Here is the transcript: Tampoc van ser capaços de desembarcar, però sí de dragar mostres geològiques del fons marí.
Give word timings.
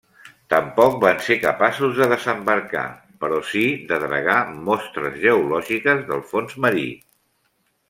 Tampoc 0.51 0.95
van 1.01 1.19
ser 1.27 1.35
capaços 1.43 1.93
de 1.99 2.07
desembarcar, 2.13 2.87
però 3.25 3.43
sí 3.51 3.63
de 3.93 4.01
dragar 4.07 4.39
mostres 4.71 5.21
geològiques 5.27 6.03
del 6.11 6.25
fons 6.35 6.59
marí. 6.67 6.89